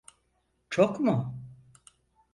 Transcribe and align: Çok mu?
Çok 0.69 0.99
mu? 0.99 1.33